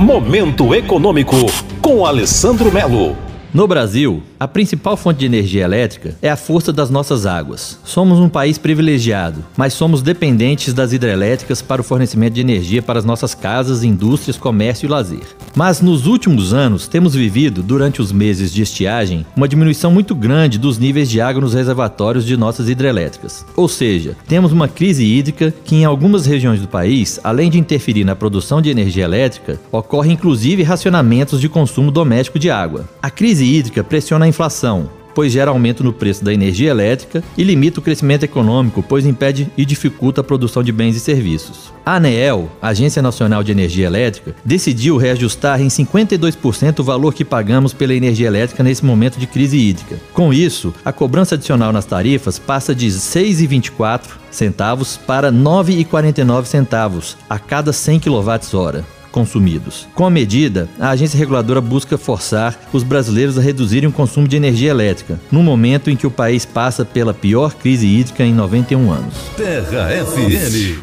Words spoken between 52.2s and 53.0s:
passa de R$